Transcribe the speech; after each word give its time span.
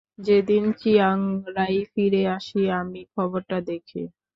যেদিন 0.19 0.63
Chiang 0.79 1.17
Rai 1.55 1.77
ফিরে 1.91 2.21
আসি, 2.35 2.61
আমি 2.79 3.01
খবরটা 3.13 3.57
দেখি। 3.69 4.01